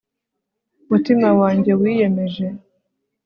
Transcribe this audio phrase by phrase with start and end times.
[0.89, 2.47] mutima wanjye wiyemeje